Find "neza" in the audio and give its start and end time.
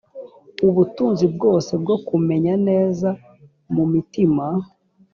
2.67-3.09